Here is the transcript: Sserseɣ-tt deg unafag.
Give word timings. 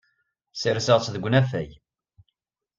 Sserseɣ-tt 0.53 1.11
deg 1.15 1.23
unafag. 1.27 1.69